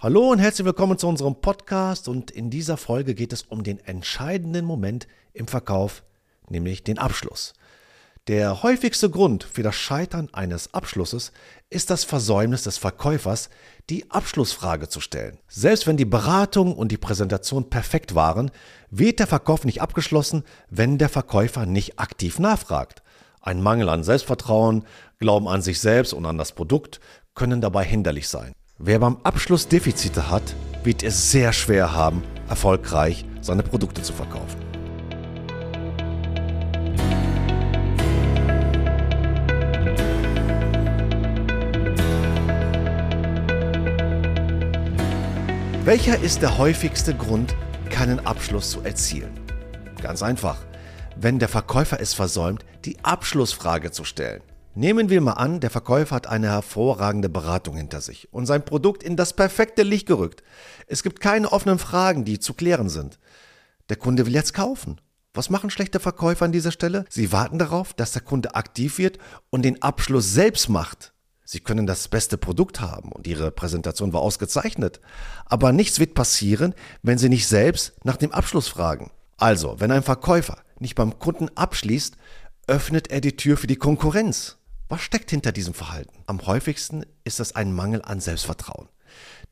Hallo 0.00 0.30
und 0.30 0.38
herzlich 0.38 0.64
willkommen 0.64 0.96
zu 0.96 1.08
unserem 1.08 1.40
Podcast 1.40 2.06
und 2.06 2.30
in 2.30 2.50
dieser 2.50 2.76
Folge 2.76 3.16
geht 3.16 3.32
es 3.32 3.42
um 3.42 3.64
den 3.64 3.80
entscheidenden 3.80 4.64
Moment 4.64 5.08
im 5.32 5.48
Verkauf, 5.48 6.04
nämlich 6.48 6.84
den 6.84 6.98
Abschluss. 6.98 7.52
Der 8.28 8.62
häufigste 8.62 9.10
Grund 9.10 9.42
für 9.42 9.64
das 9.64 9.74
Scheitern 9.74 10.28
eines 10.32 10.72
Abschlusses 10.72 11.32
ist 11.68 11.90
das 11.90 12.04
Versäumnis 12.04 12.62
des 12.62 12.78
Verkäufers, 12.78 13.50
die 13.90 14.08
Abschlussfrage 14.08 14.88
zu 14.88 15.00
stellen. 15.00 15.40
Selbst 15.48 15.88
wenn 15.88 15.96
die 15.96 16.04
Beratung 16.04 16.76
und 16.76 16.92
die 16.92 16.96
Präsentation 16.96 17.68
perfekt 17.68 18.14
waren, 18.14 18.52
wird 18.90 19.18
der 19.18 19.26
Verkauf 19.26 19.64
nicht 19.64 19.82
abgeschlossen, 19.82 20.44
wenn 20.70 20.98
der 20.98 21.08
Verkäufer 21.08 21.66
nicht 21.66 21.98
aktiv 21.98 22.38
nachfragt. 22.38 23.02
Ein 23.40 23.60
Mangel 23.60 23.88
an 23.88 24.04
Selbstvertrauen, 24.04 24.84
Glauben 25.18 25.48
an 25.48 25.60
sich 25.60 25.80
selbst 25.80 26.12
und 26.12 26.24
an 26.24 26.38
das 26.38 26.52
Produkt 26.52 27.00
können 27.34 27.60
dabei 27.60 27.82
hinderlich 27.82 28.28
sein. 28.28 28.54
Wer 28.80 29.00
beim 29.00 29.16
Abschluss 29.24 29.66
Defizite 29.66 30.30
hat, 30.30 30.54
wird 30.84 31.02
es 31.02 31.32
sehr 31.32 31.52
schwer 31.52 31.94
haben, 31.94 32.22
erfolgreich 32.48 33.24
seine 33.40 33.64
Produkte 33.64 34.02
zu 34.02 34.12
verkaufen. 34.12 34.60
Welcher 45.84 46.20
ist 46.20 46.42
der 46.42 46.56
häufigste 46.56 47.16
Grund, 47.16 47.56
keinen 47.90 48.24
Abschluss 48.24 48.70
zu 48.70 48.82
erzielen? 48.82 49.32
Ganz 50.00 50.22
einfach, 50.22 50.58
wenn 51.16 51.40
der 51.40 51.48
Verkäufer 51.48 51.98
es 51.98 52.14
versäumt, 52.14 52.64
die 52.84 52.96
Abschlussfrage 53.02 53.90
zu 53.90 54.04
stellen. 54.04 54.40
Nehmen 54.78 55.10
wir 55.10 55.20
mal 55.20 55.32
an, 55.32 55.58
der 55.58 55.70
Verkäufer 55.70 56.14
hat 56.14 56.28
eine 56.28 56.52
hervorragende 56.52 57.28
Beratung 57.28 57.76
hinter 57.76 58.00
sich 58.00 58.32
und 58.32 58.46
sein 58.46 58.64
Produkt 58.64 59.02
in 59.02 59.16
das 59.16 59.32
perfekte 59.32 59.82
Licht 59.82 60.06
gerückt. 60.06 60.44
Es 60.86 61.02
gibt 61.02 61.18
keine 61.18 61.50
offenen 61.50 61.80
Fragen, 61.80 62.24
die 62.24 62.38
zu 62.38 62.54
klären 62.54 62.88
sind. 62.88 63.18
Der 63.88 63.96
Kunde 63.96 64.24
will 64.24 64.34
jetzt 64.34 64.54
kaufen. 64.54 65.00
Was 65.34 65.50
machen 65.50 65.70
schlechte 65.70 65.98
Verkäufer 65.98 66.44
an 66.44 66.52
dieser 66.52 66.70
Stelle? 66.70 67.06
Sie 67.08 67.32
warten 67.32 67.58
darauf, 67.58 67.92
dass 67.92 68.12
der 68.12 68.22
Kunde 68.22 68.54
aktiv 68.54 68.98
wird 68.98 69.18
und 69.50 69.62
den 69.62 69.82
Abschluss 69.82 70.32
selbst 70.32 70.68
macht. 70.68 71.12
Sie 71.44 71.58
können 71.58 71.88
das 71.88 72.06
beste 72.06 72.38
Produkt 72.38 72.80
haben 72.80 73.10
und 73.10 73.26
Ihre 73.26 73.50
Präsentation 73.50 74.12
war 74.12 74.20
ausgezeichnet. 74.20 75.00
Aber 75.46 75.72
nichts 75.72 75.98
wird 75.98 76.14
passieren, 76.14 76.72
wenn 77.02 77.18
Sie 77.18 77.28
nicht 77.28 77.48
selbst 77.48 77.94
nach 78.04 78.16
dem 78.16 78.30
Abschluss 78.30 78.68
fragen. 78.68 79.10
Also, 79.38 79.80
wenn 79.80 79.90
ein 79.90 80.04
Verkäufer 80.04 80.58
nicht 80.78 80.94
beim 80.94 81.18
Kunden 81.18 81.48
abschließt, 81.56 82.16
öffnet 82.68 83.10
er 83.10 83.20
die 83.20 83.34
Tür 83.34 83.56
für 83.56 83.66
die 83.66 83.74
Konkurrenz. 83.74 84.57
Was 84.88 85.02
steckt 85.02 85.30
hinter 85.30 85.52
diesem 85.52 85.74
Verhalten? 85.74 86.22
Am 86.26 86.46
häufigsten 86.46 87.04
ist 87.22 87.40
es 87.40 87.54
ein 87.54 87.74
Mangel 87.74 88.00
an 88.02 88.20
Selbstvertrauen. 88.20 88.88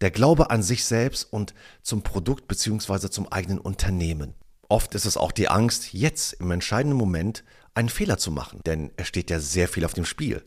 Der 0.01 0.11
Glaube 0.11 0.51
an 0.51 0.63
sich 0.63 0.85
selbst 0.85 1.31
und 1.31 1.55
zum 1.83 2.03
Produkt 2.03 2.49
bzw. 2.49 3.11
zum 3.11 3.31
eigenen 3.31 3.59
Unternehmen. 3.59 4.35
Oft 4.69 4.95
ist 4.95 5.05
es 5.05 5.19
auch 5.19 5.33
die 5.33 5.49
Angst, 5.49 5.93
jetzt 5.93 6.33
im 6.35 6.51
entscheidenden 6.51 6.97
Moment 6.97 7.45
einen 7.75 7.91
Fehler 7.91 8.17
zu 8.17 8.31
machen, 8.31 8.61
denn 8.65 8.91
es 8.97 9.09
steht 9.09 9.29
ja 9.29 9.39
sehr 9.39 9.69
viel 9.69 9.85
auf 9.85 9.93
dem 9.93 10.07
Spiel. 10.07 10.43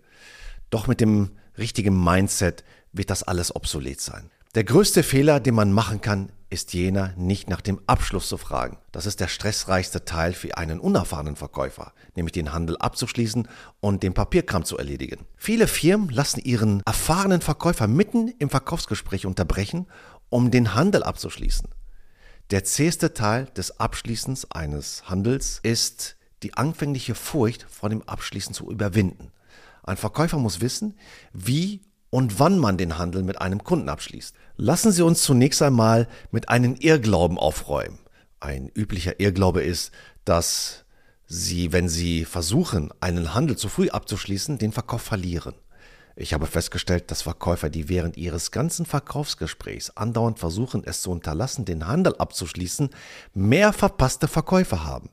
Doch 0.72 0.88
mit 0.88 1.02
dem 1.02 1.38
richtigen 1.56 2.03
Mindset 2.03 2.64
wird 2.92 3.12
das 3.12 3.22
alles 3.22 3.56
obsolet 3.56 4.02
sein. 4.02 4.31
Der 4.56 4.64
größte 4.64 5.03
Fehler, 5.03 5.40
den 5.40 5.53
man 5.53 5.72
machen 5.72 6.02
kann, 6.02 6.31
ist 6.50 6.73
jener, 6.73 7.14
nicht 7.16 7.50
nach 7.50 7.61
dem 7.61 7.80
Abschluss 7.86 8.28
zu 8.28 8.38
fragen. 8.38 8.78
Das 8.92 9.05
ist 9.05 9.19
der 9.19 9.28
stressreichste 9.28 10.05
Teil 10.05 10.33
für 10.33 10.58
einen 10.58 10.80
unerfahrenen 10.80 11.36
Verkäufer, 11.36 11.94
nämlich 12.16 12.33
den 12.33 12.53
Handel 12.53 12.78
abzuschließen 12.78 13.47
und 13.80 14.03
den 14.03 14.14
Papierkram 14.14 14.66
zu 14.66 14.78
erledigen. 14.78 15.25
Viele 15.38 15.67
Firmen 15.67 16.09
lassen 16.09 16.39
ihren 16.39 16.81
erfahrenen 16.86 17.41
Verkäufer 17.41 17.88
mitten 17.88 18.30
im 18.39 18.50
Verkaufsgespräch 18.50 19.25
unterbrechen, 19.25 19.88
um 20.30 20.50
den 20.50 20.73
Handel 20.73 21.03
abzuschließen. 21.03 21.69
Der 22.50 22.63
zäheste 22.63 23.13
Teil 23.13 23.45
des 23.56 23.80
Abschließens 23.80 24.50
eines 24.50 25.08
Handels 25.08 25.59
ist 25.61 26.17
die 26.41 26.56
anfängliche 26.56 27.13
Furcht 27.13 27.67
vor 27.69 27.90
dem 27.90 28.01
Abschließen 28.01 28.56
zu 28.56 28.72
überwinden. 28.72 29.31
Ein 29.84 29.97
Verkäufer 29.97 30.38
muss 30.38 30.62
wissen, 30.62 30.97
wie 31.31 31.81
und 32.09 32.40
wann 32.40 32.58
man 32.58 32.78
den 32.78 32.97
Handel 32.97 33.24
mit 33.24 33.40
einem 33.40 33.64
Kunden 33.64 33.90
abschließt. 33.90 34.36
Lassen 34.58 34.92
Sie 34.92 35.03
uns 35.03 35.24
zunächst 35.24 35.62
einmal 35.62 36.08
mit 36.31 36.50
einem 36.50 36.75
Irrglauben 36.75 37.38
aufräumen. 37.38 38.00
Ein 38.40 38.70
üblicher 38.75 39.20
Irrglaube 39.20 39.62
ist, 39.62 39.92
dass 40.25 40.86
Sie, 41.25 41.72
wenn 41.72 41.88
Sie 41.88 42.25
versuchen, 42.25 42.92
einen 43.00 43.34
Handel 43.34 43.58
zu 43.58 43.69
früh 43.69 43.90
abzuschließen, 43.90 44.58
den 44.58 44.72
Verkauf 44.72 45.02
verlieren. 45.02 45.53
Ich 46.16 46.34
habe 46.34 46.48
festgestellt, 46.48 47.12
dass 47.12 47.22
Verkäufer, 47.22 47.69
die 47.69 47.88
während 47.88 48.18
ihres 48.18 48.52
ganzen 48.52 48.86
Verkaufsgesprächs 48.86 49.92
andauernd 49.92 50.40
versuchen, 50.40 50.84
es 50.86 51.02
zu 51.02 51.12
unterlassen, 51.12 51.64
den 51.64 51.88
Handel 51.88 52.16
abzuschließen, 52.18 52.90
mehr 53.34 53.72
verpasste 53.72 54.28
Verkäufe 54.28 54.84
haben. 54.84 55.09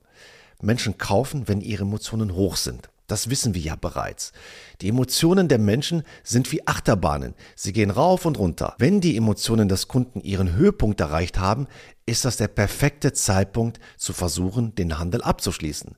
Menschen 0.60 0.98
kaufen, 0.98 1.46
wenn 1.46 1.60
ihre 1.60 1.82
Emotionen 1.82 2.34
hoch 2.34 2.56
sind. 2.56 2.88
Das 3.06 3.30
wissen 3.30 3.54
wir 3.54 3.60
ja 3.60 3.76
bereits. 3.76 4.32
Die 4.80 4.88
Emotionen 4.88 5.48
der 5.48 5.58
Menschen 5.58 6.02
sind 6.24 6.50
wie 6.50 6.66
Achterbahnen. 6.66 7.34
Sie 7.54 7.72
gehen 7.72 7.90
rauf 7.90 8.26
und 8.26 8.38
runter. 8.38 8.74
Wenn 8.78 9.00
die 9.00 9.16
Emotionen 9.16 9.68
des 9.68 9.86
Kunden 9.86 10.20
ihren 10.20 10.54
Höhepunkt 10.54 11.00
erreicht 11.00 11.38
haben, 11.38 11.68
ist 12.04 12.24
das 12.24 12.36
der 12.36 12.48
perfekte 12.48 13.12
Zeitpunkt 13.12 13.78
zu 13.96 14.12
versuchen, 14.12 14.74
den 14.74 14.98
Handel 14.98 15.22
abzuschließen. 15.22 15.96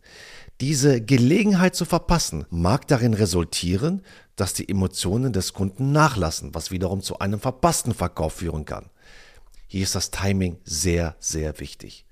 Diese 0.60 1.00
Gelegenheit 1.00 1.76
zu 1.76 1.84
verpassen 1.84 2.44
mag 2.50 2.86
darin 2.88 3.14
resultieren, 3.14 4.02
dass 4.36 4.54
die 4.54 4.68
Emotionen 4.68 5.32
des 5.32 5.52
Kunden 5.52 5.92
nachlassen, 5.92 6.54
was 6.54 6.70
wiederum 6.70 7.00
zu 7.00 7.20
einem 7.20 7.40
verpassten 7.40 7.94
Verkauf 7.94 8.34
führen 8.34 8.64
kann. 8.64 8.90
Hier 9.66 9.82
ist 9.82 9.94
das 9.94 10.10
Timing 10.10 10.58
sehr, 10.64 11.14
sehr 11.20 11.60
wichtig. 11.60 12.06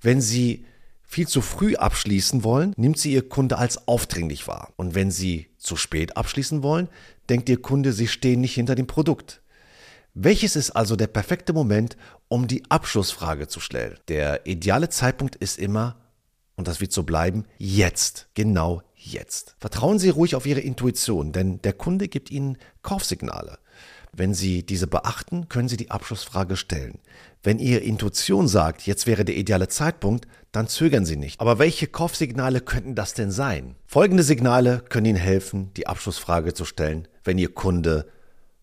Wenn 0.00 0.20
Sie 0.20 0.66
viel 1.12 1.28
zu 1.28 1.42
früh 1.42 1.76
abschließen 1.76 2.42
wollen, 2.42 2.72
nimmt 2.78 2.98
sie 2.98 3.12
ihr 3.12 3.28
Kunde 3.28 3.58
als 3.58 3.86
aufdringlich 3.86 4.48
wahr. 4.48 4.72
Und 4.76 4.94
wenn 4.94 5.10
sie 5.10 5.48
zu 5.58 5.76
spät 5.76 6.16
abschließen 6.16 6.62
wollen, 6.62 6.88
denkt 7.28 7.50
ihr 7.50 7.60
Kunde, 7.60 7.92
sie 7.92 8.08
stehen 8.08 8.40
nicht 8.40 8.54
hinter 8.54 8.74
dem 8.74 8.86
Produkt. 8.86 9.42
Welches 10.14 10.56
ist 10.56 10.70
also 10.70 10.96
der 10.96 11.08
perfekte 11.08 11.52
Moment, 11.52 11.98
um 12.28 12.46
die 12.46 12.64
Abschlussfrage 12.70 13.46
zu 13.46 13.60
stellen? 13.60 13.98
Der 14.08 14.46
ideale 14.46 14.88
Zeitpunkt 14.88 15.36
ist 15.36 15.58
immer, 15.58 15.96
und 16.56 16.66
das 16.66 16.80
wird 16.80 16.92
so 16.92 17.02
bleiben, 17.02 17.44
jetzt. 17.58 18.28
Genau 18.32 18.82
jetzt. 18.94 19.56
Vertrauen 19.58 19.98
Sie 19.98 20.08
ruhig 20.08 20.34
auf 20.34 20.46
Ihre 20.46 20.60
Intuition, 20.60 21.32
denn 21.32 21.60
der 21.60 21.74
Kunde 21.74 22.08
gibt 22.08 22.30
Ihnen 22.30 22.56
Kaufsignale. 22.80 23.58
Wenn 24.14 24.34
Sie 24.34 24.62
diese 24.62 24.86
beachten, 24.86 25.48
können 25.48 25.68
Sie 25.68 25.78
die 25.78 25.90
Abschlussfrage 25.90 26.56
stellen. 26.56 26.98
Wenn 27.42 27.58
Ihre 27.58 27.80
Intuition 27.80 28.46
sagt, 28.46 28.82
jetzt 28.82 29.06
wäre 29.06 29.24
der 29.24 29.36
ideale 29.36 29.68
Zeitpunkt, 29.68 30.28
dann 30.52 30.68
zögern 30.68 31.06
Sie 31.06 31.16
nicht. 31.16 31.40
Aber 31.40 31.58
welche 31.58 31.86
Kaufsignale 31.86 32.60
könnten 32.60 32.94
das 32.94 33.14
denn 33.14 33.30
sein? 33.30 33.74
Folgende 33.86 34.22
Signale 34.22 34.84
können 34.86 35.06
Ihnen 35.06 35.16
helfen, 35.16 35.72
die 35.78 35.86
Abschlussfrage 35.86 36.52
zu 36.52 36.66
stellen, 36.66 37.08
wenn 37.24 37.38
Ihr 37.38 37.54
Kunde 37.54 38.06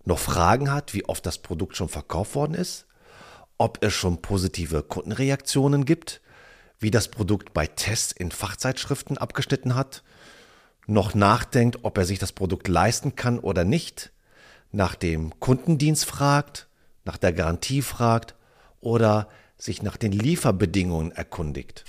noch 0.05 0.19
Fragen 0.19 0.71
hat, 0.71 0.93
wie 0.93 1.05
oft 1.05 1.25
das 1.25 1.39
Produkt 1.39 1.75
schon 1.75 1.89
verkauft 1.89 2.35
worden 2.35 2.53
ist, 2.53 2.85
ob 3.57 3.83
es 3.83 3.93
schon 3.93 4.21
positive 4.21 4.83
Kundenreaktionen 4.83 5.83
gibt, 5.83 6.21
wie 6.77 6.91
das 6.91 7.07
Produkt 7.07 7.53
bei 7.53 7.65
Tests 7.65 8.11
in 8.11 8.29
Fachzeitschriften 8.29 9.17
abgeschnitten 9.17 9.73
hat, 9.73 10.03
noch 10.85 11.15
nachdenkt, 11.15 11.79
ob 11.81 11.97
er 11.97 12.05
sich 12.05 12.19
das 12.19 12.33
Produkt 12.33 12.67
leisten 12.67 13.15
kann 13.15 13.39
oder 13.39 13.65
nicht, 13.65 14.11
nach 14.71 14.95
dem 14.95 15.39
Kundendienst 15.39 16.05
fragt, 16.05 16.67
nach 17.05 17.17
der 17.17 17.33
Garantie 17.33 17.81
fragt 17.81 18.35
oder 18.81 19.27
sich 19.57 19.81
nach 19.81 19.97
den 19.97 20.11
Lieferbedingungen 20.11 21.11
erkundigt. 21.11 21.85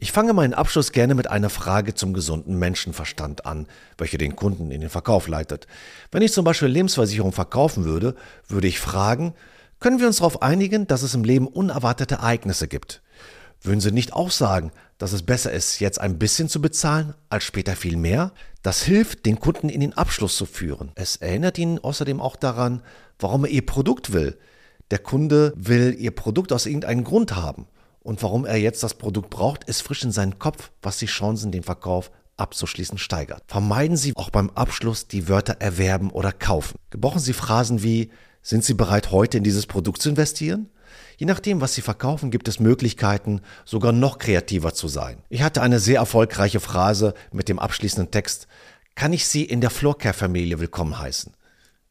Ich 0.00 0.12
fange 0.12 0.32
meinen 0.32 0.54
Abschluss 0.54 0.92
gerne 0.92 1.16
mit 1.16 1.28
einer 1.28 1.50
Frage 1.50 1.92
zum 1.94 2.14
gesunden 2.14 2.56
Menschenverstand 2.56 3.46
an, 3.46 3.66
welche 3.96 4.16
den 4.16 4.36
Kunden 4.36 4.70
in 4.70 4.80
den 4.80 4.90
Verkauf 4.90 5.26
leitet. 5.26 5.66
Wenn 6.12 6.22
ich 6.22 6.32
zum 6.32 6.44
Beispiel 6.44 6.68
Lebensversicherung 6.68 7.32
verkaufen 7.32 7.84
würde, 7.84 8.14
würde 8.46 8.68
ich 8.68 8.78
fragen, 8.78 9.34
können 9.80 9.98
wir 9.98 10.06
uns 10.06 10.18
darauf 10.18 10.40
einigen, 10.40 10.86
dass 10.86 11.02
es 11.02 11.14
im 11.14 11.24
Leben 11.24 11.48
unerwartete 11.48 12.16
Ereignisse 12.16 12.68
gibt? 12.68 13.02
Würden 13.60 13.80
Sie 13.80 13.90
nicht 13.90 14.12
auch 14.12 14.30
sagen, 14.30 14.70
dass 14.98 15.12
es 15.12 15.22
besser 15.22 15.52
ist, 15.52 15.80
jetzt 15.80 16.00
ein 16.00 16.18
bisschen 16.18 16.48
zu 16.48 16.60
bezahlen, 16.60 17.14
als 17.28 17.44
später 17.44 17.76
viel 17.76 17.96
mehr? 17.96 18.32
Das 18.62 18.82
hilft, 18.82 19.26
den 19.26 19.40
Kunden 19.40 19.68
in 19.68 19.80
den 19.80 19.92
Abschluss 19.94 20.36
zu 20.36 20.46
führen. 20.46 20.92
Es 20.94 21.16
erinnert 21.16 21.58
ihn 21.58 21.78
außerdem 21.78 22.20
auch 22.20 22.36
daran, 22.36 22.82
warum 23.18 23.44
er 23.44 23.50
Ihr 23.50 23.66
Produkt 23.66 24.12
will. 24.12 24.38
Der 24.90 24.98
Kunde 24.98 25.52
will 25.56 25.94
Ihr 25.98 26.12
Produkt 26.12 26.52
aus 26.52 26.66
irgendeinem 26.66 27.04
Grund 27.04 27.36
haben. 27.36 27.66
Und 28.00 28.22
warum 28.22 28.46
er 28.46 28.56
jetzt 28.56 28.82
das 28.82 28.94
Produkt 28.94 29.30
braucht, 29.30 29.64
ist 29.64 29.82
frisch 29.82 30.02
in 30.02 30.12
seinem 30.12 30.38
Kopf, 30.38 30.70
was 30.82 30.98
die 30.98 31.06
Chancen, 31.06 31.52
den 31.52 31.62
Verkauf 31.62 32.10
abzuschließen 32.36 32.98
steigert. 32.98 33.42
Vermeiden 33.48 33.96
Sie 33.96 34.14
auch 34.16 34.30
beim 34.30 34.50
Abschluss 34.50 35.08
die 35.08 35.28
Wörter 35.28 35.56
erwerben 35.58 36.10
oder 36.10 36.32
kaufen. 36.32 36.78
Gebrauchen 36.90 37.18
Sie 37.18 37.32
Phrasen 37.32 37.82
wie, 37.82 38.10
sind 38.40 38.64
Sie 38.64 38.74
bereit, 38.74 39.10
heute 39.10 39.38
in 39.38 39.44
dieses 39.44 39.66
Produkt 39.66 40.00
zu 40.00 40.08
investieren? 40.08 40.70
Je 41.18 41.26
nachdem, 41.26 41.60
was 41.60 41.74
Sie 41.74 41.82
verkaufen, 41.82 42.30
gibt 42.30 42.46
es 42.46 42.60
Möglichkeiten, 42.60 43.40
sogar 43.64 43.90
noch 43.90 44.18
kreativer 44.18 44.72
zu 44.72 44.86
sein. 44.86 45.20
Ich 45.28 45.42
hatte 45.42 45.62
eine 45.62 45.80
sehr 45.80 45.98
erfolgreiche 45.98 46.60
Phrase 46.60 47.12
mit 47.32 47.48
dem 47.48 47.58
abschließenden 47.58 48.12
Text, 48.12 48.46
kann 48.94 49.12
ich 49.12 49.26
Sie 49.26 49.42
in 49.42 49.60
der 49.60 49.70
Floorcare-Familie 49.70 50.60
willkommen 50.60 50.96
heißen? 50.96 51.34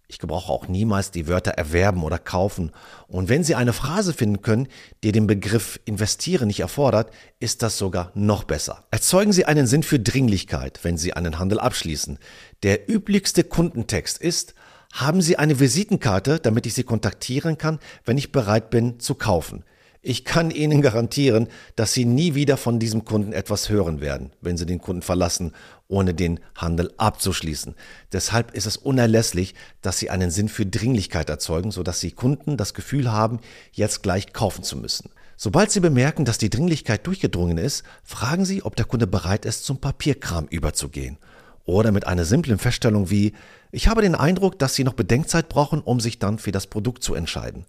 Ich 0.08 0.20
gebrauche 0.20 0.50
auch 0.50 0.70
niemals 0.70 1.12
die 1.12 1.28
Wörter 1.28 1.52
erwerben 1.52 2.04
oder 2.04 2.20
kaufen. 2.20 2.72
Und 3.10 3.28
wenn 3.28 3.44
Sie 3.44 3.56
eine 3.56 3.74
Phrase 3.74 4.14
finden 4.14 4.42
können, 4.42 4.70
die 5.04 5.12
den 5.12 5.28
Begriff 5.28 5.82
investieren 5.84 6.48
nicht 6.48 6.62
erfordert, 6.62 7.12
ist 7.42 7.64
das 7.64 7.78
sogar 7.78 8.14
noch 8.14 8.46
besser. 8.46 8.86
Erzeugen 8.92 9.34
Sie 9.34 9.44
einen 9.44 9.68
Sinn 9.68 9.84
für 9.84 10.00
Dringlichkeit, 10.00 10.80
wenn 10.84 10.98
Sie 10.98 11.12
einen 11.12 11.38
Handel 11.38 11.60
abschließen. 11.60 12.18
Der 12.64 12.90
üblichste 12.90 13.44
Kundentext 13.44 14.20
ist, 14.20 14.54
haben 14.94 15.22
Sie 15.22 15.38
eine 15.38 15.60
Visitenkarte, 15.60 16.40
damit 16.40 16.66
ich 16.66 16.74
Sie 16.74 16.84
kontaktieren 16.84 17.58
kann, 17.58 17.80
wenn 18.06 18.18
ich 18.18 18.32
bereit 18.32 18.70
bin 18.70 19.00
zu 19.00 19.16
kaufen. 19.16 19.64
Ich 20.02 20.24
kann 20.24 20.52
Ihnen 20.52 20.82
garantieren, 20.82 21.50
dass 21.76 21.94
Sie 21.94 22.06
nie 22.06 22.34
wieder 22.34 22.56
von 22.56 22.80
diesem 22.80 23.04
Kunden 23.04 23.34
etwas 23.34 23.68
hören 23.68 24.00
werden, 24.00 24.32
wenn 24.40 24.56
Sie 24.56 24.66
den 24.66 24.80
Kunden 24.80 25.02
verlassen, 25.02 25.52
ohne 25.90 26.14
den 26.14 26.40
Handel 26.56 26.94
abzuschließen. 26.98 27.76
Deshalb 28.14 28.54
ist 28.54 28.68
es 28.68 28.78
unerlässlich, 28.78 29.54
dass 29.82 30.00
Sie 30.00 30.10
einen 30.10 30.32
Sinn 30.32 30.48
für 30.48 30.66
Dringlichkeit 30.66 31.30
erzeugen, 31.30 31.72
sodass 31.72 32.00
Sie 32.00 32.12
Kunden 32.12 32.56
das 32.56 32.74
Gefühl 32.74 33.12
haben, 33.12 33.40
jetzt 33.74 34.04
gleich 34.04 34.32
kaufen 34.32 34.64
zu 34.64 34.78
müssen. 34.78 35.10
Sobald 35.36 35.72
Sie 35.72 35.82
bemerken, 35.82 36.26
dass 36.26 36.38
die 36.38 36.50
Dringlichkeit 36.50 37.06
durchgedrungen 37.06 37.58
ist, 37.58 37.84
fragen 38.04 38.46
Sie, 38.46 38.64
ob 38.64 38.76
der 38.76 38.86
Kunde 38.86 39.08
bereit 39.08 39.46
ist, 39.46 39.66
zum 39.66 39.80
Papierkram 39.80 40.48
überzugehen. 40.48 41.18
Oder 41.68 41.92
mit 41.92 42.08
einer 42.08 42.24
simplen 42.24 42.58
Feststellung 42.58 43.10
wie, 43.10 43.34
ich 43.72 43.90
habe 43.90 44.02
den 44.02 44.16
Eindruck, 44.16 44.58
dass 44.58 44.74
Sie 44.74 44.86
noch 44.86 44.94
Bedenkzeit 44.94 45.50
brauchen, 45.50 45.82
um 45.82 46.00
sich 46.00 46.18
dann 46.18 46.40
für 46.40 46.54
das 46.54 46.66
Produkt 46.66 47.04
zu 47.04 47.14
entscheiden. 47.14 47.66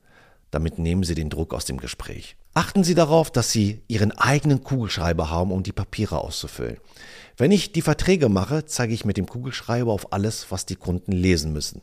Damit 0.52 0.78
nehmen 0.78 1.02
Sie 1.02 1.16
den 1.16 1.30
Druck 1.30 1.52
aus 1.52 1.64
dem 1.64 1.78
Gespräch. 1.78 2.36
Achten 2.54 2.84
Sie 2.84 2.94
darauf, 2.94 3.32
dass 3.32 3.50
Sie 3.50 3.82
Ihren 3.88 4.12
eigenen 4.12 4.62
Kugelschreiber 4.62 5.30
haben, 5.30 5.50
um 5.50 5.64
die 5.64 5.72
Papiere 5.72 6.18
auszufüllen. 6.18 6.78
Wenn 7.36 7.50
ich 7.50 7.72
die 7.72 7.82
Verträge 7.82 8.28
mache, 8.28 8.64
zeige 8.66 8.94
ich 8.94 9.04
mit 9.04 9.16
dem 9.16 9.26
Kugelschreiber 9.26 9.92
auf 9.92 10.12
alles, 10.12 10.46
was 10.50 10.64
die 10.64 10.76
Kunden 10.76 11.10
lesen 11.10 11.52
müssen. 11.52 11.82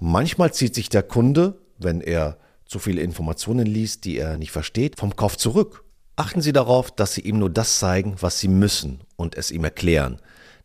Manchmal 0.00 0.52
zieht 0.52 0.74
sich 0.74 0.88
der 0.88 1.04
Kunde, 1.04 1.60
wenn 1.78 2.00
er 2.00 2.38
zu 2.66 2.80
viele 2.80 3.02
Informationen 3.02 3.66
liest, 3.66 4.04
die 4.04 4.18
er 4.18 4.36
nicht 4.36 4.50
versteht, 4.50 4.98
vom 4.98 5.14
Kauf 5.14 5.38
zurück. 5.38 5.84
Achten 6.16 6.42
Sie 6.42 6.52
darauf, 6.52 6.90
dass 6.90 7.14
Sie 7.14 7.20
ihm 7.20 7.38
nur 7.38 7.50
das 7.50 7.78
zeigen, 7.78 8.16
was 8.20 8.40
Sie 8.40 8.48
müssen 8.48 9.00
und 9.14 9.36
es 9.36 9.52
ihm 9.52 9.62
erklären. 9.62 10.18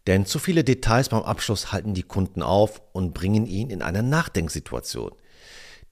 Denn 0.07 0.25
zu 0.25 0.39
viele 0.39 0.63
Details 0.63 1.09
beim 1.09 1.23
Abschluss 1.23 1.73
halten 1.73 1.93
die 1.93 2.03
Kunden 2.03 2.41
auf 2.41 2.81
und 2.93 3.13
bringen 3.13 3.45
ihn 3.45 3.69
in 3.69 3.81
eine 3.81 4.03
Nachdenksituation. 4.03 5.11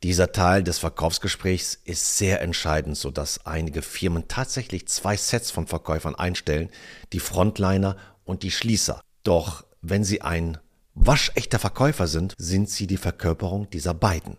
Dieser 0.04 0.32
Teil 0.32 0.64
des 0.64 0.80
Verkaufsgesprächs 0.80 1.80
ist 1.84 2.18
sehr 2.18 2.42
entscheidend, 2.42 2.98
sodass 2.98 3.46
einige 3.46 3.82
Firmen 3.82 4.28
tatsächlich 4.28 4.88
zwei 4.88 5.18
Sets 5.18 5.52
von 5.52 5.68
Verkäufern 5.68 6.16
einstellen, 6.16 6.70
die 7.12 7.20
Frontliner 7.20 7.98
und 8.24 8.44
die 8.44 8.52
Schließer. 8.52 9.02
Doch 9.24 9.66
wenn 9.82 10.04
sie 10.04 10.22
ein 10.22 10.60
waschechter 10.94 11.60
Verkäufer 11.60 12.08
sind, 12.08 12.36
sind 12.38 12.70
sie 12.70 12.88
die 12.88 12.98
Verkörperung 12.98 13.70
dieser 13.70 13.94
beiden. 13.94 14.38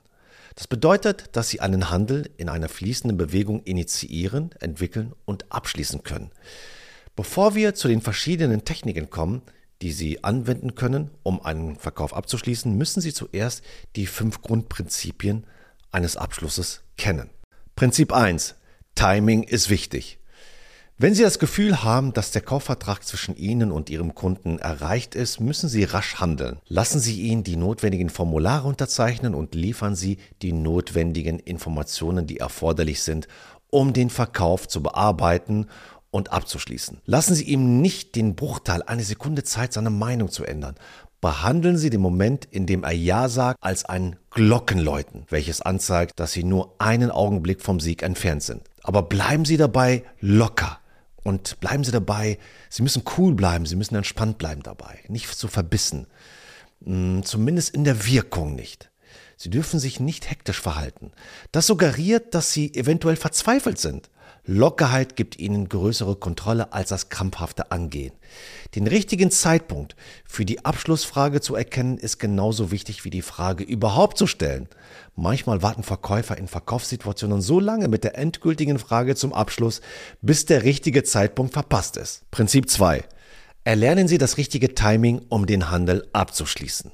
Das 0.55 0.67
bedeutet, 0.67 1.31
dass 1.33 1.51
sie 1.51 1.61
einen 1.61 1.91
Handel 1.91 2.31
in 2.39 2.49
einer 2.49 2.71
fließenden 2.71 3.19
Bewegung 3.19 3.63
initiieren, 3.65 4.53
entwickeln 4.61 5.13
und 5.27 5.53
abschließen 5.53 6.03
können. 6.03 6.31
Bevor 7.15 7.55
wir 7.55 7.75
zu 7.75 7.89
den 7.89 8.01
verschiedenen 8.01 8.65
Techniken 8.65 9.11
kommen, 9.11 9.43
die 9.83 9.93
Sie 9.93 10.25
anwenden 10.25 10.75
können, 10.75 11.11
um 11.23 11.41
einen 11.43 11.77
Verkauf 11.77 12.15
abzuschließen, 12.15 12.77
müssen 12.77 13.01
Sie 13.01 13.13
zuerst 13.13 13.63
die 13.95 14.07
fünf 14.07 14.43
Grundprinzipien 14.43 15.47
eines 15.91 16.17
Abschlusses 16.17 16.83
kennen. 16.97 17.31
Prinzip 17.75 18.13
1. 18.13 18.55
Timing 18.95 19.43
ist 19.43 19.69
wichtig. 19.69 20.19
Wenn 20.99 21.15
Sie 21.15 21.23
das 21.23 21.39
Gefühl 21.39 21.85
haben, 21.85 22.15
dass 22.15 22.31
der 22.31 22.41
Kaufvertrag 22.41 23.05
zwischen 23.05 23.37
Ihnen 23.37 23.71
und 23.71 23.91
Ihrem 23.91 24.15
Kunden 24.15 24.59
erreicht 24.59 25.15
ist, 25.15 25.41
müssen 25.41 25.69
Sie 25.69 25.85
rasch 25.85 26.15
handeln. 26.21 26.59
Lassen 26.69 27.01
Sie 27.01 27.21
ihn 27.21 27.45
die 27.45 27.57
notwendigen 27.57 28.09
Formulare 28.09 28.67
unterzeichnen 28.67 29.35
und 29.35 29.55
liefern 29.55 29.95
Sie 29.95 30.17
die 30.41 30.55
notwendigen 30.55 31.39
Informationen, 31.39 32.27
die 32.27 32.39
erforderlich 32.39 33.03
sind, 33.03 33.29
um 33.69 33.93
den 33.93 34.09
Verkauf 34.09 34.69
zu 34.69 34.83
bearbeiten 34.83 35.67
und 36.17 36.33
abzuschließen. 36.33 37.01
Lassen 37.05 37.35
Sie 37.35 37.45
ihm 37.45 37.81
nicht 37.81 38.15
den 38.17 38.35
Bruchteil 38.35 38.83
einer 38.83 39.03
Sekunde 39.03 39.45
Zeit, 39.45 39.73
seine 39.73 39.91
Meinung 39.91 40.31
zu 40.31 40.45
ändern. 40.45 40.75
Behandeln 41.21 41.79
Sie 41.79 41.91
den 41.91 42.01
Moment, 42.01 42.47
in 42.47 42.67
dem 42.67 42.85
er 42.85 42.93
Ja 42.93 43.29
sagt, 43.29 43.63
als 43.63 43.85
ein 43.85 44.17
Glockenläuten, 44.31 45.25
welches 45.29 45.61
anzeigt, 45.61 46.19
dass 46.19 46.33
Sie 46.33 46.45
nur 46.45 46.75
einen 46.79 47.11
Augenblick 47.11 47.61
vom 47.63 47.81
Sieg 47.81 48.03
entfernt 48.03 48.43
sind. 48.43 48.63
Aber 48.83 49.03
bleiben 49.03 49.45
Sie 49.45 49.57
dabei 49.57 50.05
locker 50.21 50.79
und 51.23 51.59
bleiben 51.61 51.85
Sie 51.85 51.93
dabei, 51.93 52.39
Sie 52.71 52.83
müssen 52.83 53.03
cool 53.17 53.35
bleiben, 53.35 53.67
Sie 53.67 53.77
müssen 53.77 53.97
entspannt 53.97 54.39
bleiben 54.39 54.63
dabei, 54.63 54.99
nicht 55.09 55.35
so 55.35 55.49
verbissen. 55.49 56.07
Hm, 56.85 57.23
zumindest 57.25 57.75
in 57.75 57.85
der 57.85 58.07
Wirkung 58.07 58.55
nicht. 58.55 58.91
Sie 59.37 59.51
dürfen 59.51 59.79
sich 59.79 60.01
nicht 60.01 60.31
hektisch 60.31 60.61
verhalten. 60.61 61.13
Das 61.53 61.67
suggeriert, 61.67 62.35
dass 62.35 62.53
Sie 62.53 62.75
eventuell 62.75 63.17
verzweifelt 63.17 63.79
sind. 63.79 64.09
Lockerheit 64.47 65.17
gibt 65.17 65.39
ihnen 65.39 65.69
größere 65.69 66.15
Kontrolle 66.15 66.73
als 66.73 66.91
das 66.91 67.09
krampfhafte 67.09 67.73
Angehen. 67.73 68.13
Den 68.77 68.87
richtigen 68.87 69.33
Zeitpunkt 69.33 69.97
für 70.25 70.45
die 70.45 70.65
Abschlussfrage 70.65 71.41
zu 71.41 71.57
erkennen, 71.57 71.99
ist 71.99 72.19
genauso 72.19 72.71
wichtig 72.71 73.05
wie 73.05 73.11
die 73.11 73.23
Frage 73.23 73.65
überhaupt 73.65 74.17
zu 74.19 74.29
stellen. 74.29 74.69
Manchmal 75.17 75.63
warten 75.63 75.83
Verkäufer 75.83 76.39
in 76.39 76.47
Verkaufssituationen 76.47 77.41
so 77.41 77.59
lange 77.59 77.89
mit 77.89 78.05
der 78.05 78.17
endgültigen 78.17 78.79
Frage 78.79 79.17
zum 79.17 79.33
Abschluss, 79.33 79.81
bis 80.23 80.47
der 80.47 80.63
richtige 80.63 81.03
Zeitpunkt 81.03 81.53
verpasst 81.53 81.97
ist. 81.97 82.31
Prinzip 82.31 82.71
2. 82.71 83.03
Erlernen 83.65 84.07
Sie 84.07 84.19
das 84.19 84.37
richtige 84.37 84.75
Timing, 84.77 85.23
um 85.29 85.47
den 85.47 85.71
Handel 85.71 86.09
abzuschließen. 86.13 86.93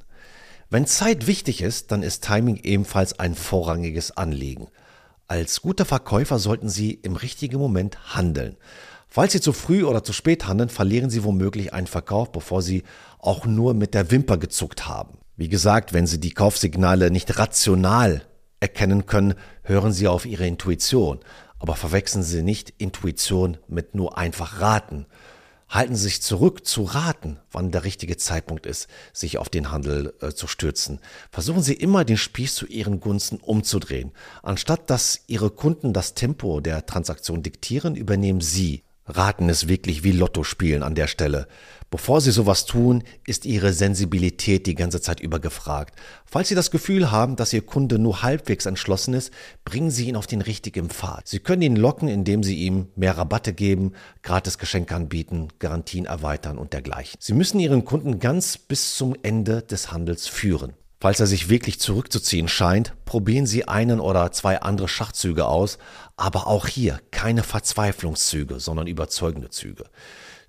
Wenn 0.71 0.87
Zeit 0.87 1.27
wichtig 1.27 1.61
ist, 1.61 1.93
dann 1.93 2.03
ist 2.03 2.25
Timing 2.25 2.57
ebenfalls 2.63 3.19
ein 3.19 3.35
vorrangiges 3.35 4.17
Anliegen. 4.17 4.69
Als 5.29 5.63
guter 5.63 5.85
Verkäufer 5.85 6.39
sollten 6.39 6.69
Sie 6.69 6.93
im 6.93 7.17
richtigen 7.17 7.59
Moment 7.59 8.15
handeln. 8.15 8.57
Falls 9.09 9.33
Sie 9.33 9.41
zu 9.41 9.53
früh 9.53 9.85
oder 9.85 10.03
zu 10.05 10.13
spät 10.13 10.47
handeln, 10.47 10.69
verlieren 10.69 11.11
Sie 11.11 11.25
womöglich 11.25 11.73
einen 11.73 11.87
Verkauf, 11.87 12.33
bevor 12.33 12.63
Sie 12.63 12.83
auch 13.19 13.47
nur 13.47 13.75
mit 13.75 13.95
der 13.95 14.11
Wimper 14.11 14.39
gezuckt 14.39 14.89
haben. 14.89 15.19
Wie 15.37 15.49
gesagt, 15.49 15.93
wenn 15.93 16.07
Sie 16.07 16.21
die 16.21 16.33
Kaufsignale 16.33 17.11
nicht 17.11 17.39
rational 17.39 18.23
erkennen 18.61 19.07
können, 19.07 19.35
hören 19.63 19.93
Sie 19.93 20.09
auf 20.09 20.27
Ihre 20.27 20.47
Intuition. 20.47 21.21
Aber 21.59 21.77
verwechseln 21.77 22.23
Sie 22.23 22.43
nicht 22.43 22.71
Intuition 22.79 23.59
mit 23.69 23.95
nur 23.95 24.19
einfach 24.19 24.61
raten 24.61 25.07
halten 25.73 25.97
Sie 25.97 26.05
sich 26.05 26.23
zurück 26.23 26.67
zu 26.67 26.85
raten, 26.85 27.39
wann 27.51 27.73
der 27.73 27.83
richtige 27.83 28.17
Zeitpunkt 28.19 28.67
ist, 28.67 28.89
sich 29.13 29.39
auf 29.39 29.49
den 29.49 29.73
Handel 29.73 30.15
äh, 30.21 30.31
zu 30.31 30.47
stürzen. 30.47 31.01
Versuchen 31.31 31.63
Sie 31.63 31.75
immer 31.75 32.05
den 32.05 32.19
Spieß 32.19 32.55
zu 32.55 32.67
Ihren 32.67 33.01
Gunsten 33.01 33.39
umzudrehen. 33.39 34.13
Anstatt 34.43 34.91
dass 34.91 35.23
Ihre 35.27 35.51
Kunden 35.51 35.93
das 35.93 36.15
Tempo 36.15 36.61
der 36.61 36.85
Transaktion 36.87 37.43
diktieren, 37.43 37.97
übernehmen 37.97 38.43
Sie 38.43 38.85
Raten 39.07 39.49
ist 39.49 39.69
wirklich 39.69 40.05
wie 40.05 40.13
Lotto 40.13 40.45
spielen 40.45 40.83
an 40.83 40.95
der 40.95 41.09
Stelle. 41.09 41.49
Bevor 41.91 42.21
Sie 42.23 42.31
sowas 42.31 42.65
tun, 42.65 43.03
ist 43.27 43.45
Ihre 43.45 43.75
Sensibilität 43.75 44.67
die 44.67 44.75
ganze 44.75 45.01
Zeit 45.03 45.21
über 45.21 45.41
gefragt. 45.41 45.95
Falls 46.25 46.49
Sie 46.49 46.55
das 46.55 46.71
Gefühl 46.71 47.11
haben, 47.11 47.37
dass 47.37 47.53
Ihr 47.53 47.67
Kunde 47.67 47.99
nur 47.99 48.23
halbwegs 48.23 48.65
entschlossen 48.65 49.13
ist, 49.13 49.31
bringen 49.65 49.91
Sie 49.91 50.09
ihn 50.09 50.17
auf 50.17 50.27
den 50.27 50.41
richtigen 50.41 50.89
Pfad. 50.89 51.29
Sie 51.29 51.41
können 51.41 51.63
ihn 51.63 51.77
locken, 51.77 52.09
indem 52.09 52.43
Sie 52.43 52.57
ihm 52.57 52.89
mehr 52.97 53.19
Rabatte 53.19 53.53
geben, 53.53 53.93
gratis 54.23 54.57
Geschenke 54.57 54.95
anbieten, 54.95 55.49
Garantien 55.59 56.07
erweitern 56.07 56.57
und 56.57 56.73
dergleichen. 56.73 57.19
Sie 57.21 57.35
müssen 57.35 57.61
Ihren 57.61 57.85
Kunden 57.85 58.21
ganz 58.21 58.57
bis 58.57 58.95
zum 58.95 59.15
Ende 59.23 59.63
des 59.63 59.93
Handels 59.93 60.29
führen. 60.29 60.73
Falls 61.03 61.19
er 61.19 61.27
sich 61.27 61.49
wirklich 61.49 61.81
zurückzuziehen 61.81 62.47
scheint, 62.47 62.93
probieren 63.07 63.45
Sie 63.45 63.67
einen 63.67 63.99
oder 63.99 64.31
zwei 64.31 64.61
andere 64.61 64.87
Schachzüge 64.87 65.47
aus, 65.47 65.79
aber 66.17 66.47
auch 66.47 66.69
hier 66.69 67.01
keine 67.11 67.43
Verzweiflungszüge, 67.43 68.61
sondern 68.61 68.87
überzeugende 68.87 69.51
Züge. 69.51 69.87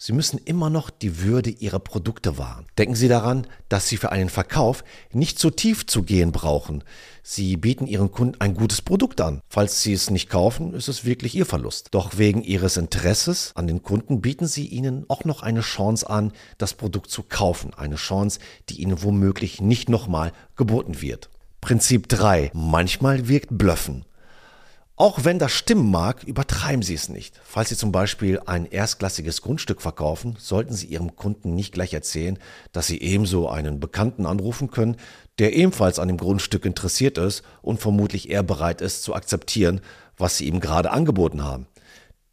Sie 0.05 0.11
müssen 0.11 0.37
immer 0.37 0.69
noch 0.69 0.89
die 0.89 1.21
Würde 1.21 1.49
Ihrer 1.49 1.79
Produkte 1.79 2.37
wahren. 2.37 2.65
Denken 2.77 2.93
Sie 2.93 3.07
daran, 3.07 3.47
dass 3.69 3.87
Sie 3.87 3.95
für 3.95 4.11
einen 4.11 4.27
Verkauf 4.27 4.83
nicht 5.13 5.39
zu 5.39 5.49
tief 5.49 5.87
zu 5.87 6.03
gehen 6.03 6.33
brauchen. 6.33 6.83
Sie 7.21 7.55
bieten 7.55 7.87
Ihren 7.87 8.11
Kunden 8.11 8.41
ein 8.41 8.53
gutes 8.53 8.81
Produkt 8.81 9.21
an. 9.21 9.39
Falls 9.47 9.81
Sie 9.81 9.93
es 9.93 10.09
nicht 10.09 10.29
kaufen, 10.29 10.73
ist 10.73 10.89
es 10.89 11.05
wirklich 11.05 11.35
Ihr 11.35 11.45
Verlust. 11.45 11.87
Doch 11.91 12.17
wegen 12.17 12.43
Ihres 12.43 12.75
Interesses 12.75 13.53
an 13.55 13.65
den 13.65 13.81
Kunden 13.81 14.19
bieten 14.19 14.45
Sie 14.45 14.67
ihnen 14.67 15.05
auch 15.07 15.23
noch 15.23 15.41
eine 15.41 15.61
Chance 15.61 16.09
an, 16.09 16.33
das 16.57 16.73
Produkt 16.73 17.09
zu 17.09 17.23
kaufen. 17.23 17.73
Eine 17.73 17.95
Chance, 17.95 18.39
die 18.67 18.81
Ihnen 18.81 19.03
womöglich 19.03 19.61
nicht 19.61 19.87
nochmal 19.87 20.33
geboten 20.57 21.01
wird. 21.01 21.29
Prinzip 21.61 22.09
3. 22.09 22.51
Manchmal 22.53 23.29
wirkt 23.29 23.57
Blöffen. 23.57 24.03
Auch 25.03 25.25
wenn 25.25 25.37
das 25.37 25.51
stimmen 25.51 25.91
mag, 25.91 26.23
übertreiben 26.23 26.81
Sie 26.81 26.93
es 26.93 27.09
nicht. 27.09 27.37
Falls 27.43 27.67
Sie 27.67 27.75
zum 27.75 27.91
Beispiel 27.91 28.39
ein 28.45 28.65
erstklassiges 28.65 29.41
Grundstück 29.41 29.81
verkaufen, 29.81 30.37
sollten 30.39 30.73
Sie 30.73 30.85
Ihrem 30.85 31.17
Kunden 31.17 31.55
nicht 31.55 31.73
gleich 31.73 31.93
erzählen, 31.93 32.39
dass 32.71 32.87
Sie 32.87 33.01
ebenso 33.01 33.49
einen 33.49 33.81
Bekannten 33.81 34.25
anrufen 34.25 34.71
können, 34.71 34.95
der 35.39 35.57
ebenfalls 35.57 35.99
an 35.99 36.07
dem 36.07 36.15
Grundstück 36.15 36.63
interessiert 36.63 37.17
ist 37.17 37.43
und 37.61 37.81
vermutlich 37.81 38.29
eher 38.29 38.43
bereit 38.43 38.79
ist 38.79 39.03
zu 39.03 39.13
akzeptieren, 39.13 39.81
was 40.15 40.37
Sie 40.37 40.47
ihm 40.47 40.61
gerade 40.61 40.91
angeboten 40.91 41.43
haben. 41.43 41.67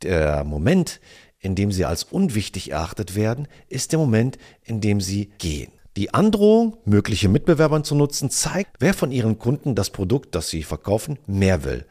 Der 0.05 0.45
Moment, 0.45 1.01
in 1.41 1.57
dem 1.57 1.73
Sie 1.73 1.85
als 1.85 2.05
unwichtig 2.05 2.71
erachtet 2.71 3.17
werden, 3.17 3.49
ist 3.67 3.91
der 3.91 3.99
Moment, 3.99 4.39
in 4.63 4.81
dem 4.81 5.01
Sie 5.01 5.33
gehen. 5.39 5.73
Die 5.97 6.15
Androhung, 6.15 6.77
mögliche 6.85 7.29
Mitbewerbern 7.29 7.83
zu 7.83 7.97
nutzen, 7.97 8.31
zeigt, 8.31 8.77
wer 8.79 8.95
von 8.95 9.11
Ihren 9.11 9.41
Kunden 9.41 9.75
das 9.75 9.91
Produkt, 9.91 10.37
das 10.37 10.49
Sie 10.49 10.63
verkaufen, 10.63 11.19
mehr 11.27 11.65
will. 11.65 11.85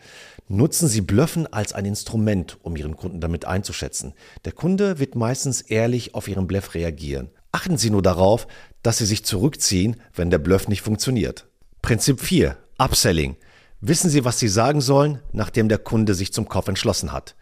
Nutzen 0.51 0.88
Sie 0.88 1.01
Blöffen 1.01 1.46
als 1.53 1.74
ein 1.74 1.86
Instrument, 1.86 2.58
um 2.63 2.75
Ihren 2.75 2.98
Kunden 2.98 3.22
damit 3.22 3.46
einzuschätzen. 3.46 4.15
Der 4.46 4.51
Kunde 4.51 4.98
wird 4.98 5.13
meistens 5.13 5.62
ehrlich 5.62 6.15
auf 6.15 6.27
Ihren 6.27 6.48
Bluff 6.48 6.74
reagieren. 6.74 7.29
Achten 7.51 7.77
Sie 7.77 7.91
nur 7.91 8.01
darauf, 8.01 8.48
dass 8.82 8.98
Sie 8.98 9.06
sich 9.06 9.24
zurückziehen, 9.24 9.98
wenn 10.12 10.32
der 10.32 10.39
Bluff 10.39 10.68
nicht 10.68 10.82
funktioniert. 10.82 11.46
Prinzip 11.84 12.20
4. 12.20 12.58
Upselling. 12.79 13.38
Wissen 13.79 14.10
Sie, 14.10 14.25
was 14.25 14.39
Sie 14.39 14.48
sagen 14.48 14.82
sollen, 14.82 15.20
nachdem 15.34 15.70
der 15.70 15.77
Kunde 15.77 16.15
sich 16.15 16.34
zum 16.34 16.50
Kauf 16.50 16.68
entschlossen 16.68 17.12
hat. 17.12 17.36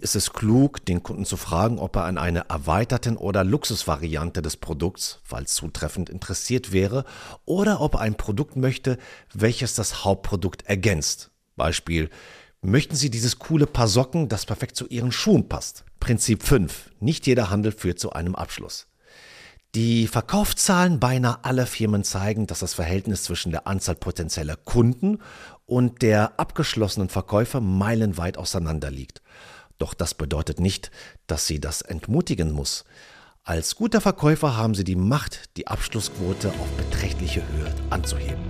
Ist 0.00 0.16
es 0.16 0.32
klug, 0.32 0.82
den 0.86 1.02
Kunden 1.02 1.26
zu 1.26 1.36
fragen, 1.36 1.78
ob 1.78 1.96
er 1.96 2.04
an 2.04 2.16
einer 2.16 2.46
erweiterten 2.48 3.18
oder 3.18 3.44
Luxusvariante 3.44 4.40
des 4.40 4.56
Produkts, 4.56 5.20
falls 5.24 5.54
zutreffend, 5.54 6.08
interessiert 6.08 6.72
wäre, 6.72 7.04
oder 7.44 7.82
ob 7.82 7.96
er 7.96 8.00
ein 8.00 8.14
Produkt 8.14 8.56
möchte, 8.56 8.96
welches 9.34 9.74
das 9.74 10.04
Hauptprodukt 10.04 10.64
ergänzt. 10.64 11.32
Beispiel, 11.56 12.10
Möchten 12.66 12.96
Sie 12.96 13.10
dieses 13.10 13.38
coole 13.38 13.68
Paar 13.68 13.86
Socken, 13.86 14.28
das 14.28 14.44
perfekt 14.44 14.74
zu 14.74 14.88
Ihren 14.88 15.12
Schuhen 15.12 15.48
passt? 15.48 15.84
Prinzip 16.00 16.42
5. 16.42 16.90
Nicht 16.98 17.24
jeder 17.28 17.48
Handel 17.48 17.70
führt 17.70 18.00
zu 18.00 18.10
einem 18.12 18.34
Abschluss. 18.34 18.88
Die 19.76 20.08
Verkaufszahlen 20.08 20.98
beinahe 20.98 21.44
aller 21.44 21.68
Firmen 21.68 22.02
zeigen, 22.02 22.48
dass 22.48 22.58
das 22.58 22.74
Verhältnis 22.74 23.22
zwischen 23.22 23.52
der 23.52 23.68
Anzahl 23.68 23.94
potenzieller 23.94 24.56
Kunden 24.56 25.18
und 25.64 26.02
der 26.02 26.40
abgeschlossenen 26.40 27.08
Verkäufer 27.08 27.60
meilenweit 27.60 28.36
auseinander 28.36 28.90
liegt. 28.90 29.22
Doch 29.78 29.94
das 29.94 30.14
bedeutet 30.14 30.58
nicht, 30.58 30.90
dass 31.28 31.46
Sie 31.46 31.60
das 31.60 31.82
entmutigen 31.82 32.50
muss. 32.50 32.84
Als 33.44 33.76
guter 33.76 34.00
Verkäufer 34.00 34.56
haben 34.56 34.74
Sie 34.74 34.82
die 34.82 34.96
Macht, 34.96 35.56
die 35.56 35.68
Abschlussquote 35.68 36.48
auf 36.48 36.70
beträchtliche 36.76 37.42
Höhe 37.46 37.72
anzuheben. 37.90 38.42